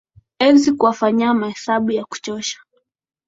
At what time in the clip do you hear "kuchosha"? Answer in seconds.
2.05-2.59